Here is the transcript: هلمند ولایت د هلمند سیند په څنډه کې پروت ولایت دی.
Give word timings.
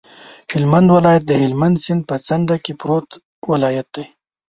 هلمند 0.53 0.87
ولایت 0.97 1.23
د 1.27 1.31
هلمند 1.43 1.75
سیند 1.83 2.01
په 2.09 2.15
څنډه 2.25 2.55
کې 2.63 2.73
پروت 2.81 3.09
ولایت 3.51 3.87
دی. 3.95 4.05